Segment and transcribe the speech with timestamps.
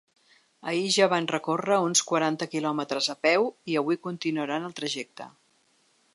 [0.69, 5.31] Ahir ja van recórrer uns quaranta quilòmetres a peu i avui continuaran el trajecte.